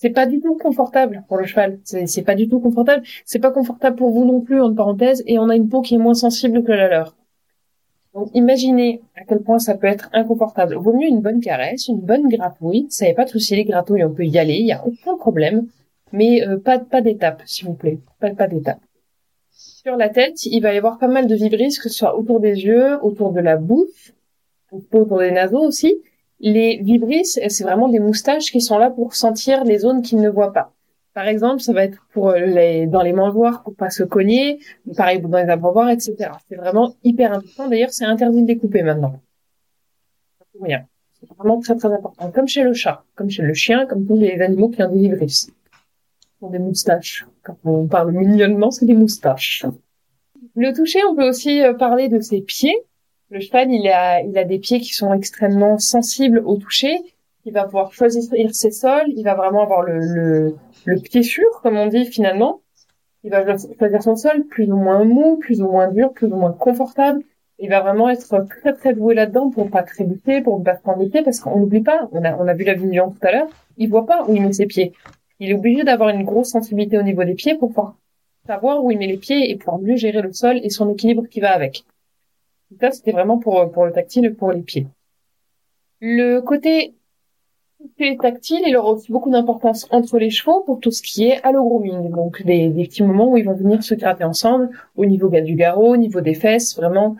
C'est 0.00 0.08
pas 0.08 0.24
du 0.24 0.40
tout 0.40 0.56
confortable 0.56 1.24
pour 1.28 1.36
le 1.36 1.44
cheval. 1.44 1.78
C'est 1.84 2.22
pas 2.22 2.34
du 2.34 2.48
tout 2.48 2.58
confortable. 2.58 3.02
C'est 3.26 3.38
pas 3.38 3.50
confortable 3.50 3.96
pour 3.96 4.10
vous 4.10 4.24
non 4.24 4.40
plus, 4.40 4.58
en 4.58 4.74
parenthèse, 4.74 5.22
et 5.26 5.38
on 5.38 5.50
a 5.50 5.56
une 5.56 5.68
peau 5.68 5.82
qui 5.82 5.96
est 5.96 5.98
moins 5.98 6.14
sensible 6.14 6.64
que 6.64 6.72
la 6.72 6.88
leur. 6.88 7.16
Donc 8.14 8.30
imaginez 8.32 9.02
à 9.14 9.24
quel 9.24 9.40
point 9.40 9.58
ça 9.58 9.74
peut 9.74 9.86
être 9.86 10.08
inconfortable. 10.14 10.76
Vaut 10.76 10.96
mieux 10.96 11.06
une 11.06 11.20
bonne 11.20 11.40
caresse, 11.40 11.86
une 11.88 12.00
bonne 12.00 12.28
gratouille. 12.28 12.86
Ça 12.88 13.04
n'est 13.04 13.12
pas 13.12 13.26
de 13.26 13.28
souci, 13.28 13.56
les 13.56 13.64
gratouilles, 13.64 14.02
on 14.02 14.14
peut 14.14 14.24
y 14.24 14.38
aller, 14.38 14.54
il 14.54 14.64
n'y 14.64 14.72
a 14.72 14.82
aucun 14.86 15.18
problème. 15.18 15.66
Mais 16.12 16.48
euh, 16.48 16.56
pas, 16.56 16.78
pas 16.78 17.02
d'étape, 17.02 17.42
s'il 17.44 17.66
vous 17.66 17.74
plaît. 17.74 17.98
Pas, 18.20 18.30
pas 18.30 18.46
d'étape. 18.46 18.80
Sur 19.50 19.96
la 19.96 20.08
tête, 20.08 20.46
il 20.46 20.62
va 20.62 20.72
y 20.72 20.78
avoir 20.78 20.98
pas 20.98 21.08
mal 21.08 21.26
de 21.26 21.34
vibrisses, 21.34 21.78
que 21.78 21.90
ce 21.90 21.98
soit 21.98 22.18
autour 22.18 22.40
des 22.40 22.64
yeux, 22.64 22.98
autour 23.04 23.32
de 23.32 23.40
la 23.40 23.58
bouche, 23.58 24.14
autour 24.72 25.18
des 25.18 25.30
naseaux 25.30 25.66
aussi. 25.66 26.00
Les 26.40 26.78
vibrisses, 26.82 27.38
c'est 27.48 27.64
vraiment 27.64 27.88
des 27.88 28.00
moustaches 28.00 28.50
qui 28.50 28.60
sont 28.60 28.78
là 28.78 28.90
pour 28.90 29.14
sentir 29.14 29.64
les 29.64 29.78
zones 29.78 30.02
qu'ils 30.02 30.20
ne 30.20 30.30
voient 30.30 30.52
pas. 30.52 30.72
Par 31.12 31.26
exemple, 31.26 31.60
ça 31.60 31.72
va 31.72 31.84
être 31.84 32.06
pour 32.12 32.32
les, 32.32 32.86
dans 32.86 33.02
les 33.02 33.12
mangeoires 33.12 33.62
pour 33.62 33.74
pas 33.74 33.90
se 33.90 34.02
cogner, 34.04 34.60
pareil 34.96 35.20
dans 35.20 35.36
les 35.36 35.50
abreuvoirs, 35.50 35.90
etc. 35.90 36.16
C'est 36.48 36.56
vraiment 36.56 36.94
hyper 37.02 37.32
important. 37.32 37.68
D'ailleurs, 37.68 37.90
c'est 37.90 38.04
interdit 38.04 38.42
de 38.42 38.46
découper 38.46 38.82
maintenant. 38.82 39.20
Rien. 40.60 40.86
C'est 41.20 41.28
vraiment 41.36 41.60
très 41.60 41.76
très 41.76 41.92
important. 41.92 42.30
Comme 42.30 42.48
chez 42.48 42.62
le 42.62 42.72
chat, 42.72 43.04
comme 43.16 43.28
chez 43.28 43.42
le 43.42 43.54
chien, 43.54 43.86
comme 43.86 44.06
tous 44.06 44.16
les 44.16 44.40
animaux 44.40 44.68
qui 44.68 44.82
ont 44.82 44.90
des 44.90 45.00
vibrisses. 45.00 45.50
Ont 46.40 46.48
des 46.48 46.58
moustaches. 46.58 47.26
Quand 47.42 47.56
on 47.64 47.86
parle 47.86 48.12
mignonnement, 48.12 48.70
c'est 48.70 48.86
des 48.86 48.94
moustaches. 48.94 49.66
Le 50.56 50.72
toucher, 50.72 51.00
on 51.04 51.14
peut 51.14 51.28
aussi 51.28 51.62
euh, 51.62 51.74
parler 51.74 52.08
de 52.08 52.20
ses 52.20 52.40
pieds. 52.40 52.76
Le 53.30 53.40
cheval, 53.40 53.72
il 53.72 53.88
a, 53.88 54.22
il 54.22 54.36
a 54.36 54.44
des 54.44 54.58
pieds 54.58 54.80
qui 54.80 54.92
sont 54.92 55.12
extrêmement 55.14 55.78
sensibles 55.78 56.42
au 56.44 56.56
toucher 56.56 56.98
il 57.46 57.52
va 57.52 57.64
pouvoir 57.64 57.92
choisir 57.92 58.22
ses 58.52 58.70
sols, 58.70 59.08
il 59.16 59.24
va 59.24 59.34
vraiment 59.34 59.62
avoir 59.62 59.82
le, 59.82 59.98
le, 59.98 60.56
le 60.84 61.00
pied 61.00 61.22
sûr, 61.22 61.48
comme 61.62 61.76
on 61.76 61.86
dit 61.86 62.04
finalement. 62.04 62.60
Il 63.24 63.30
va 63.30 63.44
choisir 63.44 64.02
son 64.02 64.16
sol 64.16 64.44
plus 64.44 64.70
ou 64.70 64.76
moins 64.76 65.04
mou, 65.04 65.36
plus 65.36 65.60
ou 65.60 65.70
moins 65.70 65.88
dur, 65.88 66.12
plus 66.12 66.26
ou 66.26 66.36
moins 66.36 66.52
confortable. 66.52 67.22
Il 67.58 67.68
va 67.68 67.80
vraiment 67.80 68.08
être 68.08 68.46
très 68.48 68.72
très 68.72 68.94
doué 68.94 69.14
là-dedans 69.14 69.50
pour 69.50 69.70
pas 69.70 69.82
trébucher, 69.82 70.40
pour 70.40 70.58
ne 70.58 70.64
pas 70.64 70.78
pieds, 71.10 71.22
parce 71.22 71.40
qu'on 71.40 71.58
n'oublie 71.58 71.82
pas, 71.82 72.08
on 72.12 72.24
a, 72.24 72.34
on 72.36 72.48
a 72.48 72.54
vu 72.54 72.64
la 72.64 72.74
vision 72.74 73.10
tout 73.10 73.26
à 73.26 73.32
l'heure, 73.32 73.48
il 73.76 73.90
voit 73.90 74.06
pas 74.06 74.24
où 74.26 74.34
il 74.34 74.42
met 74.42 74.52
ses 74.52 74.66
pieds. 74.66 74.92
Il 75.38 75.50
est 75.50 75.54
obligé 75.54 75.84
d'avoir 75.84 76.10
une 76.10 76.24
grosse 76.24 76.50
sensibilité 76.50 76.98
au 76.98 77.02
niveau 77.02 77.24
des 77.24 77.34
pieds 77.34 77.56
pour 77.56 77.68
pouvoir 77.68 77.96
savoir 78.46 78.82
où 78.82 78.90
il 78.90 78.98
met 78.98 79.06
les 79.06 79.18
pieds 79.18 79.50
et 79.50 79.56
pouvoir 79.56 79.78
mieux 79.78 79.96
gérer 79.96 80.22
le 80.22 80.32
sol 80.32 80.58
et 80.62 80.70
son 80.70 80.90
équilibre 80.90 81.26
qui 81.26 81.40
va 81.40 81.52
avec. 81.52 81.84
Ça, 82.78 82.90
c'était 82.90 83.12
vraiment 83.12 83.38
pour, 83.38 83.84
le 83.84 83.92
tactile 83.92 84.34
pour 84.34 84.52
les 84.52 84.62
pieds. 84.62 84.86
Le 86.00 86.40
côté 86.40 86.94
tactile, 88.20 88.60
il 88.66 88.76
aura 88.76 88.92
aussi 88.92 89.10
beaucoup 89.10 89.30
d'importance 89.30 89.86
entre 89.90 90.18
les 90.18 90.30
chevaux 90.30 90.60
pour 90.60 90.80
tout 90.80 90.90
ce 90.90 91.02
qui 91.02 91.28
est 91.28 91.42
allo 91.42 91.64
grooming. 91.64 92.10
Donc 92.10 92.42
des, 92.42 92.68
des, 92.68 92.84
petits 92.84 93.02
moments 93.02 93.30
où 93.30 93.36
ils 93.36 93.44
vont 93.44 93.54
venir 93.54 93.82
se 93.82 93.94
gratter 93.94 94.24
ensemble 94.24 94.70
au 94.96 95.06
niveau 95.06 95.28
du 95.28 95.54
garrot, 95.54 95.94
au 95.94 95.96
niveau 95.96 96.20
des 96.20 96.34
fesses, 96.34 96.76
vraiment. 96.76 97.16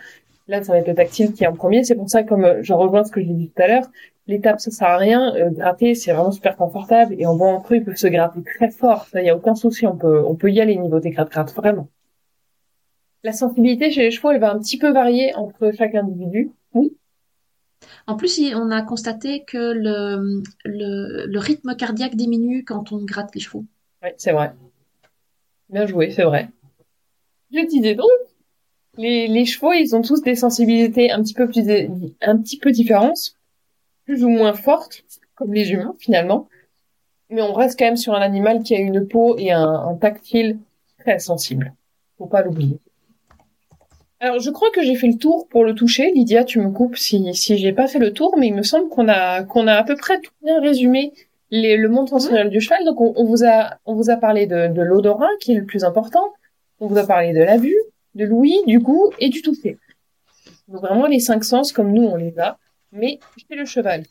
Là, 0.48 0.62
ça 0.62 0.72
va 0.72 0.78
être 0.78 0.88
le 0.88 0.94
tactile 0.94 1.32
qui 1.32 1.44
est 1.44 1.46
en 1.46 1.54
premier. 1.54 1.84
C'est 1.84 1.94
pour 1.94 2.10
ça, 2.10 2.22
comme 2.24 2.44
euh, 2.44 2.62
je 2.62 2.72
rejoins 2.72 3.04
ce 3.04 3.12
que 3.12 3.20
j'ai 3.20 3.32
dit 3.32 3.50
tout 3.54 3.62
à 3.62 3.68
l'heure, 3.68 3.90
l'étape 4.26 4.60
ça 4.60 4.70
sert 4.70 4.88
à 4.88 4.96
rien. 4.96 5.34
Euh, 5.36 5.50
gratter, 5.50 5.94
c'est 5.94 6.12
vraiment 6.12 6.32
super 6.32 6.56
confortable 6.56 7.14
et 7.18 7.26
en 7.26 7.36
bon 7.36 7.62
eux, 7.70 7.76
ils 7.76 7.84
peuvent 7.84 7.96
se 7.96 8.08
gratter 8.08 8.40
très 8.42 8.70
fort. 8.70 9.06
Ça, 9.12 9.22
y 9.22 9.30
a 9.30 9.36
aucun 9.36 9.54
souci. 9.54 9.86
On 9.86 9.96
peut, 9.96 10.24
on 10.26 10.34
peut 10.34 10.50
y 10.50 10.60
aller 10.60 10.76
niveau 10.76 11.00
des 11.00 11.10
gratte-gratte, 11.10 11.54
vraiment. 11.54 11.88
La 13.22 13.32
sensibilité 13.32 13.90
chez 13.90 14.02
les 14.02 14.10
chevaux, 14.10 14.30
elle 14.30 14.40
va 14.40 14.52
un 14.52 14.58
petit 14.58 14.78
peu 14.78 14.90
varier 14.90 15.34
entre 15.34 15.72
chaque 15.76 15.94
individu. 15.94 16.50
Oui. 16.72 16.96
En 18.06 18.16
plus, 18.16 18.40
on 18.54 18.70
a 18.70 18.82
constaté 18.82 19.44
que 19.44 19.72
le, 19.72 20.42
le, 20.64 21.38
rythme 21.38 21.76
cardiaque 21.76 22.14
diminue 22.14 22.64
quand 22.64 22.92
on 22.92 23.04
gratte 23.04 23.34
les 23.34 23.40
chevaux. 23.40 23.64
Oui, 24.02 24.10
c'est 24.16 24.32
vrai. 24.32 24.52
Bien 25.68 25.86
joué, 25.86 26.10
c'est 26.10 26.24
vrai. 26.24 26.48
Je 27.52 27.66
disais 27.66 27.94
donc, 27.94 28.08
les, 28.96 29.28
les 29.28 29.44
chevaux, 29.44 29.72
ils 29.72 29.94
ont 29.94 30.02
tous 30.02 30.22
des 30.22 30.34
sensibilités 30.34 31.10
un 31.10 31.22
petit 31.22 31.34
peu 31.34 31.46
plus, 31.46 31.68
un 32.20 32.38
petit 32.38 32.58
peu 32.58 32.70
différentes, 32.70 33.36
plus 34.04 34.24
ou 34.24 34.28
moins 34.28 34.54
fortes, 34.54 35.04
comme 35.34 35.52
les 35.52 35.70
humains 35.72 35.94
finalement. 35.98 36.48
Mais 37.28 37.42
on 37.42 37.52
reste 37.52 37.78
quand 37.78 37.84
même 37.84 37.96
sur 37.96 38.14
un 38.14 38.20
animal 38.20 38.62
qui 38.62 38.74
a 38.74 38.78
une 38.78 39.06
peau 39.06 39.36
et 39.38 39.52
un, 39.52 39.62
un 39.62 39.94
tactile 39.94 40.58
très 40.98 41.18
sensible. 41.18 41.74
Faut 42.18 42.26
pas 42.26 42.42
l'oublier. 42.42 42.80
Alors, 44.22 44.38
je 44.38 44.50
crois 44.50 44.70
que 44.70 44.82
j'ai 44.82 44.96
fait 44.96 45.06
le 45.06 45.16
tour 45.16 45.48
pour 45.48 45.64
le 45.64 45.74
toucher. 45.74 46.12
Lydia, 46.14 46.44
tu 46.44 46.60
me 46.60 46.70
coupes 46.70 46.96
si, 46.96 47.34
si 47.34 47.56
j'ai 47.56 47.72
pas 47.72 47.86
fait 47.86 47.98
le 47.98 48.12
tour, 48.12 48.36
mais 48.36 48.48
il 48.48 48.54
me 48.54 48.62
semble 48.62 48.90
qu'on 48.90 49.08
a, 49.08 49.44
qu'on 49.44 49.66
a 49.66 49.72
à 49.72 49.82
peu 49.82 49.96
près 49.96 50.20
tout 50.20 50.30
bien 50.42 50.60
résumé 50.60 51.14
les, 51.50 51.78
le 51.78 51.88
monde 51.88 52.10
sensoriel 52.10 52.50
du 52.50 52.60
cheval. 52.60 52.84
Donc, 52.84 53.00
on, 53.00 53.24
vous 53.24 53.44
a, 53.44 53.78
on 53.86 53.94
vous 53.94 54.10
a 54.10 54.16
parlé 54.16 54.46
de, 54.46 54.68
de 54.68 54.82
l'odorat, 54.82 55.30
qui 55.40 55.52
est 55.52 55.58
le 55.58 55.64
plus 55.64 55.84
important. 55.84 56.34
On 56.80 56.86
vous 56.86 56.98
a 56.98 57.06
parlé 57.06 57.32
de 57.32 57.40
la 57.40 57.56
vue, 57.56 57.76
de 58.14 58.26
l'ouïe, 58.26 58.60
du 58.66 58.78
goût 58.78 59.10
et 59.20 59.30
du 59.30 59.40
toucher. 59.40 59.78
Donc, 60.68 60.82
vraiment, 60.82 61.06
les 61.06 61.20
cinq 61.20 61.42
sens 61.42 61.72
comme 61.72 61.90
nous, 61.90 62.04
on 62.04 62.16
les 62.16 62.38
a. 62.38 62.58
Mais 62.92 63.20
chez 63.38 63.56
le 63.56 63.64
cheval. 63.64 64.02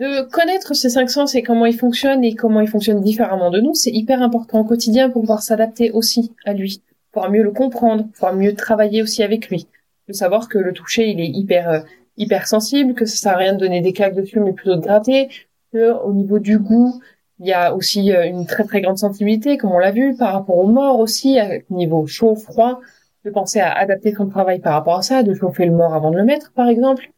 De 0.00 0.22
connaître 0.30 0.72
ces 0.74 0.88
cinq 0.88 1.10
sens 1.10 1.34
et 1.34 1.42
comment 1.42 1.66
ils 1.66 1.76
fonctionnent 1.76 2.24
et 2.24 2.34
comment 2.34 2.62
ils 2.62 2.68
fonctionnent 2.68 3.02
différemment 3.02 3.50
de 3.50 3.60
nous, 3.60 3.74
c'est 3.74 3.90
hyper 3.90 4.22
important 4.22 4.60
au 4.60 4.64
quotidien 4.64 5.10
pour 5.10 5.22
pouvoir 5.22 5.42
s'adapter 5.42 5.90
aussi 5.90 6.32
à 6.46 6.54
lui 6.54 6.80
pouvoir 7.12 7.30
mieux 7.30 7.42
le 7.42 7.50
comprendre, 7.50 8.08
pouvoir 8.12 8.34
mieux 8.34 8.54
travailler 8.54 9.02
aussi 9.02 9.22
avec 9.22 9.48
lui. 9.48 9.66
De 10.08 10.12
savoir 10.12 10.48
que 10.48 10.58
le 10.58 10.72
toucher, 10.72 11.08
il 11.08 11.20
est 11.20 11.28
hyper 11.28 11.68
euh, 11.70 11.80
hyper 12.18 12.46
sensible, 12.46 12.94
que 12.94 13.06
ça 13.06 13.16
sert 13.16 13.32
à 13.32 13.36
rien 13.36 13.54
de 13.54 13.58
donner 13.58 13.80
des 13.80 13.92
claques 13.92 14.14
dessus, 14.14 14.40
mais 14.40 14.52
plutôt 14.52 14.76
de 14.76 14.80
gratter. 14.80 15.28
Que 15.72 15.92
au 15.92 16.12
niveau 16.12 16.38
du 16.38 16.58
goût, 16.58 17.00
il 17.40 17.46
y 17.46 17.52
a 17.52 17.74
aussi 17.74 18.12
euh, 18.12 18.26
une 18.26 18.46
très 18.46 18.64
très 18.64 18.80
grande 18.80 18.98
sensibilité, 18.98 19.56
comme 19.56 19.72
on 19.72 19.78
l'a 19.78 19.92
vu, 19.92 20.16
par 20.16 20.32
rapport 20.32 20.58
au 20.58 20.66
mort 20.66 20.98
aussi, 20.98 21.38
à 21.38 21.58
niveau 21.70 22.06
chaud, 22.06 22.34
froid, 22.34 22.80
de 23.24 23.30
penser 23.30 23.60
à 23.60 23.72
adapter 23.72 24.14
son 24.14 24.28
travail 24.28 24.60
par 24.60 24.74
rapport 24.74 24.96
à 24.96 25.02
ça, 25.02 25.22
de 25.22 25.34
chauffer 25.34 25.66
le 25.66 25.72
mort 25.72 25.94
avant 25.94 26.10
de 26.10 26.16
le 26.16 26.24
mettre, 26.24 26.52
par 26.52 26.68
exemple. 26.68 27.10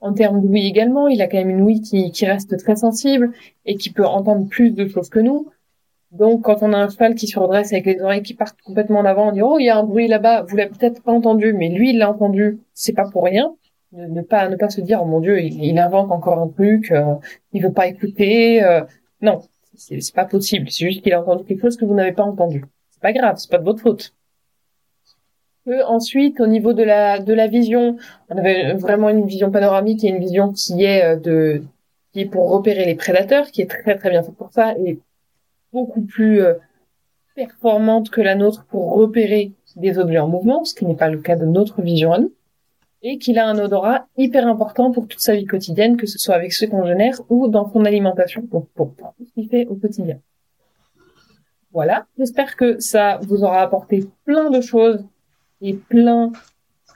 En 0.00 0.12
termes 0.12 0.42
d'ouïe 0.42 0.66
également, 0.66 1.08
il 1.08 1.22
a 1.22 1.28
quand 1.28 1.38
même 1.38 1.50
une 1.50 1.62
ouïe 1.62 1.80
qui, 1.80 2.10
qui 2.10 2.26
reste 2.26 2.58
très 2.58 2.76
sensible 2.76 3.32
et 3.64 3.76
qui 3.76 3.90
peut 3.90 4.04
entendre 4.04 4.46
plus 4.48 4.70
de 4.70 4.86
choses 4.86 5.08
que 5.08 5.18
nous. 5.18 5.48
Donc, 6.14 6.42
quand 6.42 6.62
on 6.62 6.72
a 6.72 6.78
un 6.78 6.88
cheval 6.88 7.16
qui 7.16 7.26
se 7.26 7.38
redresse 7.40 7.72
avec 7.72 7.86
les 7.86 8.00
oreilles 8.00 8.22
qui 8.22 8.34
partent 8.34 8.60
complètement 8.62 9.00
en 9.00 9.04
avant, 9.04 9.30
on 9.30 9.32
dit 9.32 9.42
oh 9.42 9.58
il 9.58 9.64
y 9.64 9.68
a 9.68 9.76
un 9.76 9.82
bruit 9.82 10.06
là-bas, 10.06 10.42
vous 10.42 10.56
l'avez 10.56 10.70
peut-être 10.70 11.02
pas 11.02 11.10
entendu, 11.10 11.52
mais 11.52 11.68
lui 11.68 11.90
il 11.90 11.98
l'a 11.98 12.08
entendu, 12.08 12.60
c'est 12.72 12.92
pas 12.92 13.10
pour 13.10 13.24
rien. 13.24 13.54
Ne, 13.92 14.22
pas 14.22 14.48
ne 14.48 14.56
pas 14.56 14.70
se 14.70 14.80
dire 14.80 15.00
oh 15.02 15.06
mon 15.06 15.20
dieu 15.20 15.40
il, 15.40 15.78
invente 15.78 16.10
encore 16.10 16.38
un 16.38 16.48
truc, 16.48 16.90
euh, 16.92 17.14
il 17.52 17.62
veut 17.62 17.72
pas 17.72 17.88
écouter. 17.88 18.62
Euh. 18.62 18.82
non, 19.22 19.40
c'est, 19.76 19.98
pas 20.14 20.24
possible. 20.24 20.70
C'est 20.70 20.86
juste 20.86 21.02
qu'il 21.02 21.12
a 21.14 21.20
entendu 21.20 21.44
quelque 21.44 21.62
chose 21.62 21.76
que 21.76 21.84
vous 21.84 21.94
n'avez 21.94 22.12
pas 22.12 22.24
entendu. 22.24 22.64
C'est 22.90 23.02
pas 23.02 23.12
grave, 23.12 23.36
c'est 23.38 23.50
pas 23.50 23.58
de 23.58 23.64
votre 23.64 23.80
faute. 23.80 24.14
Ensuite, 25.86 26.40
au 26.40 26.46
niveau 26.46 26.74
de 26.74 26.82
la 26.84 27.18
de 27.18 27.32
la 27.32 27.48
vision, 27.48 27.96
on 28.28 28.36
avait 28.36 28.74
vraiment 28.74 29.08
une 29.08 29.26
vision 29.26 29.50
panoramique 29.50 30.04
et 30.04 30.08
une 30.08 30.20
vision 30.20 30.52
qui 30.52 30.84
est 30.84 31.02
euh, 31.04 31.16
de 31.16 31.62
qui 32.12 32.20
est 32.20 32.26
pour 32.26 32.50
repérer 32.50 32.84
les 32.84 32.94
prédateurs, 32.94 33.46
qui 33.50 33.62
est 33.62 33.70
très 33.70 33.96
très 33.96 34.10
bien 34.10 34.22
faite 34.22 34.36
pour 34.36 34.52
ça 34.52 34.74
et 34.78 34.98
beaucoup 35.74 36.02
plus 36.02 36.40
euh, 36.40 36.54
performante 37.34 38.08
que 38.08 38.20
la 38.22 38.36
nôtre 38.36 38.64
pour 38.70 38.94
repérer 38.94 39.52
des 39.76 39.98
objets 39.98 40.20
en 40.20 40.28
mouvement, 40.28 40.64
ce 40.64 40.74
qui 40.74 40.86
n'est 40.86 40.94
pas 40.94 41.10
le 41.10 41.18
cas 41.18 41.36
de 41.36 41.44
notre 41.44 41.82
vision 41.82 42.12
à 42.12 42.20
nous, 42.20 42.32
et 43.02 43.18
qu'il 43.18 43.38
a 43.38 43.46
un 43.46 43.58
odorat 43.58 44.06
hyper 44.16 44.46
important 44.46 44.92
pour 44.92 45.08
toute 45.08 45.20
sa 45.20 45.34
vie 45.34 45.44
quotidienne, 45.44 45.96
que 45.96 46.06
ce 46.06 46.18
soit 46.18 46.36
avec 46.36 46.52
ses 46.52 46.68
congénères 46.68 47.20
ou 47.28 47.48
dans 47.48 47.70
son 47.70 47.84
alimentation, 47.84 48.42
pour, 48.46 48.66
pour 48.68 48.94
tout 48.94 49.24
ce 49.26 49.32
qu'il 49.34 49.48
fait 49.48 49.66
au 49.66 49.74
quotidien. 49.74 50.20
Voilà, 51.72 52.06
j'espère 52.16 52.54
que 52.56 52.78
ça 52.78 53.18
vous 53.22 53.42
aura 53.42 53.60
apporté 53.60 54.08
plein 54.24 54.48
de 54.48 54.60
choses 54.60 55.04
et 55.60 55.74
plein 55.74 56.30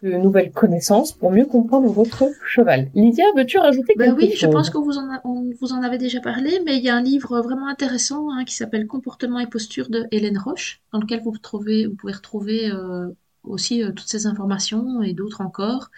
de 0.03 0.13
nouvelles 0.13 0.53
connaissances 0.53 1.13
pour 1.13 1.31
mieux 1.31 1.45
comprendre 1.45 1.91
votre 1.91 2.25
cheval. 2.47 2.91
Lydia, 2.95 3.25
veux-tu 3.37 3.59
rajouter 3.59 3.95
ben 3.97 4.07
quelque 4.07 4.17
oui, 4.17 4.25
chose 4.25 4.33
Oui, 4.33 4.39
je 4.41 4.47
pense 4.47 4.71
que 4.71 4.79
vous 4.79 4.99
en, 4.99 5.09
on 5.25 5.51
vous 5.61 5.73
en 5.73 5.83
avez 5.83 5.99
déjà 5.99 6.21
parlé, 6.21 6.61
mais 6.65 6.77
il 6.77 6.83
y 6.83 6.89
a 6.89 6.97
un 6.97 7.03
livre 7.03 7.41
vraiment 7.41 7.67
intéressant 7.67 8.31
hein, 8.31 8.45
qui 8.45 8.55
s'appelle 8.55 8.87
Comportement 8.87 9.41
et 9.41 9.47
posture 9.47 9.89
de 9.91 10.07
Hélène 10.11 10.39
Roche, 10.39 10.81
dans 10.93 11.01
lequel 11.01 11.21
vous, 11.23 11.37
trouvez, 11.39 11.87
vous 11.87 11.97
pouvez 11.97 12.13
retrouver 12.13 12.71
euh, 12.71 13.09
aussi 13.43 13.83
euh, 13.83 13.93
toutes 13.93 14.09
ces 14.09 14.27
informations 14.27 15.03
et 15.03 15.15
d'autres 15.15 15.41
encore. 15.41 15.91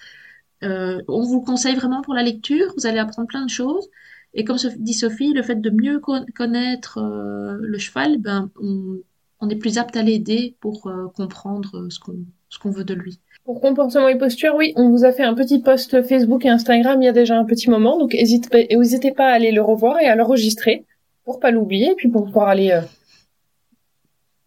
Euh, 0.63 1.03
on 1.09 1.23
vous 1.23 1.41
le 1.41 1.45
conseille 1.45 1.77
vraiment 1.77 2.03
pour 2.03 2.15
la 2.15 2.23
lecture, 2.23 2.73
vous 2.77 2.87
allez 2.87 2.99
apprendre 2.99 3.29
plein 3.29 3.45
de 3.45 3.51
choses. 3.51 3.89
Et 4.33 4.45
comme 4.45 4.59
dit 4.79 4.95
Sophie, 4.95 5.33
le 5.33 5.43
fait 5.43 5.61
de 5.61 5.71
mieux 5.71 6.01
connaître 6.35 7.01
le 7.01 7.79
cheval, 7.79 8.19
ben, 8.19 8.49
on, 8.63 9.01
on, 9.41 9.49
est 9.49 9.57
plus 9.57 9.77
apte 9.77 9.97
à 9.97 10.03
l'aider 10.03 10.57
pour 10.61 10.89
comprendre 11.17 11.89
ce 11.91 11.99
qu'on 11.99 12.25
ce 12.51 12.59
qu'on 12.59 12.71
veut 12.71 12.85
de 12.85 12.95
lui. 12.95 13.21
Pour 13.51 13.61
comportement 13.61 14.07
et 14.07 14.17
posture, 14.17 14.55
oui, 14.55 14.73
on 14.77 14.91
vous 14.91 15.05
a 15.05 15.11
fait 15.11 15.25
un 15.25 15.35
petit 15.35 15.59
post 15.59 16.07
Facebook 16.07 16.45
et 16.45 16.49
Instagram 16.49 17.03
il 17.03 17.07
y 17.07 17.09
a 17.09 17.13
déjà 17.13 17.37
un 17.37 17.45
petit 17.45 17.69
moment, 17.69 17.99
donc 17.99 18.15
n'hésitez 18.15 19.11
pas 19.11 19.27
à 19.27 19.33
aller 19.33 19.51
le 19.51 19.61
revoir 19.61 19.99
et 19.99 20.07
à 20.07 20.15
l'enregistrer 20.15 20.87
pour 21.25 21.41
pas 21.41 21.51
l'oublier, 21.51 21.97
puis 21.97 22.09
pour 22.09 22.27
pouvoir 22.27 22.47
aller 22.47 22.71
euh, 22.71 22.83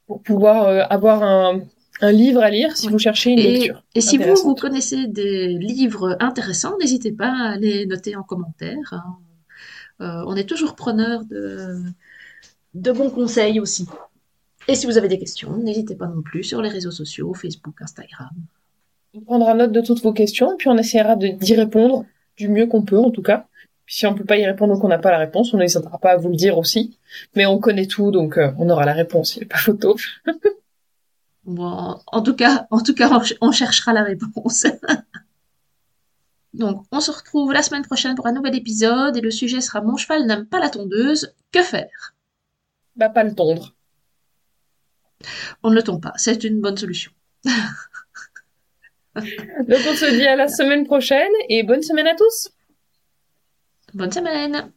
pour 0.07 0.22
pouvoir 0.22 0.69
euh, 0.69 0.83
avoir 0.89 1.22
un, 1.22 1.60
un, 2.00 2.12
livre 2.13 2.41
à 2.41 2.50
lire 2.50 2.77
si 2.77 2.88
vous 2.88 2.98
cherchez 2.98 3.31
une 3.31 3.39
lecture. 3.39 3.83
Et 3.93 4.00
si 4.00 4.17
vous, 4.17 4.36
vous 4.41 4.55
connaissez 4.55 5.07
des 5.07 5.50
livres 5.50 6.15
intéressants, 6.22 6.77
n'hésitez 6.79 7.12
pas 7.12 7.33
à 7.50 7.57
les 7.57 7.86
noter 7.86 8.15
en 8.15 8.24
commentaire. 8.24 8.93
Hein. 8.93 9.17
Euh, 10.00 10.24
on 10.27 10.38
est 10.38 10.48
toujours 10.48 10.75
preneur 10.75 11.25
de, 11.25 11.75
de 12.74 12.91
bons 12.93 13.10
conseils 13.10 13.60
aussi. 13.60 13.86
Et 14.69 14.75
si 14.75 14.86
vous 14.86 14.98
avez 14.98 15.10
des 15.10 15.19
questions, 15.19 15.57
n'hésitez 15.57 15.95
pas 15.95 16.07
non 16.07 16.22
plus 16.22 16.45
sur 16.45 16.62
les 16.62 16.69
réseaux 16.69 16.91
sociaux, 16.91 17.33
Facebook, 17.33 17.81
Instagram. 17.81 18.29
On 19.15 19.22
prendra 19.22 19.53
note 19.53 19.72
de 19.72 19.82
toutes 19.82 20.01
vos 20.01 20.13
questions, 20.13 20.58
puis 20.58 20.70
on 20.70 20.77
essaiera 20.77 21.15
d'y 21.15 21.55
répondre 21.55 22.05
du 22.36 22.50
mieux 22.50 22.65
qu'on 22.65 22.82
peut, 22.82 22.98
en 22.98 23.12
tout 23.12 23.22
cas. 23.22 23.48
Puis 23.86 23.96
si 23.96 24.08
on 24.08 24.15
peut 24.15 24.25
pas 24.25 24.38
y 24.38 24.46
répondre 24.46 24.74
ou 24.74 24.79
qu'on 24.79 24.88
n'a 24.88 24.98
pas 24.98 25.12
la 25.12 25.20
réponse, 25.20 25.53
on 25.53 25.58
n'hésitera 25.58 26.00
pas 26.00 26.12
à 26.12 26.17
vous 26.17 26.29
le 26.29 26.36
dire 26.36 26.58
aussi. 26.58 26.98
Mais 27.36 27.46
on 27.46 27.60
connaît 27.60 27.86
tout, 27.86 28.12
donc 28.12 28.38
euh, 28.38 28.51
on 28.58 28.70
aura 28.70 28.86
la 28.86 28.93
réponse, 28.93 29.36
il 29.36 29.39
n'y 29.39 29.46
a 29.46 29.50
pas 29.50 29.58
photo. 29.58 29.96
bon, 31.46 32.00
en 32.08 32.22
tout 32.24 32.36
cas, 32.36 32.67
en 32.72 32.82
tout 32.82 32.96
cas, 32.96 33.22
on 33.41 33.51
cherchera 33.51 33.93
la 33.93 34.03
réponse. 34.03 34.65
donc, 36.55 36.84
on 36.91 37.00
se 37.00 37.12
retrouve 37.12 37.53
la 37.53 37.62
semaine 37.62 37.84
prochaine 37.84 38.15
pour 38.15 38.25
un 38.25 38.34
nouvel 38.34 38.55
épisode, 38.55 39.15
et 39.15 39.22
le 39.22 39.32
sujet 39.32 39.62
sera 39.62 39.82
Mon 39.82 39.98
cheval 39.98 40.25
n'aime 40.25 40.48
pas 40.48 40.60
la 40.60 40.70
tondeuse, 40.70 41.36
que 41.51 41.62
faire? 41.62 42.15
Bah, 42.96 43.10
pas 43.10 43.24
le 43.24 43.36
tondre. 43.36 43.75
On 45.62 45.70
ne 45.70 45.75
le 45.75 45.84
tombe 45.84 46.01
pas, 46.01 46.13
c'est 46.15 46.43
une 46.43 46.62
bonne 46.62 46.77
solution. 46.77 47.12
Donc 49.15 49.79
on 49.89 49.96
se 49.96 50.10
dit 50.15 50.25
à 50.25 50.36
la 50.36 50.48
semaine 50.48 50.86
prochaine 50.86 51.32
et 51.50 51.63
bonne 51.63 51.84
semaine 51.84 52.08
à 52.08 52.15
tous. 52.15 52.50
Bonne 53.93 54.12
semaine. 54.12 54.72